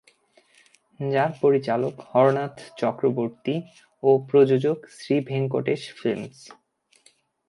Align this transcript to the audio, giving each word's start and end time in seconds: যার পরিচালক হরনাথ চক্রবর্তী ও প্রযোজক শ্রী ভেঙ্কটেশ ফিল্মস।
যার 0.99 1.31
পরিচালক 1.41 1.95
হরনাথ 2.09 2.55
চক্রবর্তী 2.77 3.55
ও 4.03 4.09
প্রযোজক 4.29 4.79
শ্রী 4.97 5.15
ভেঙ্কটেশ 5.29 5.81
ফিল্মস। 5.99 6.37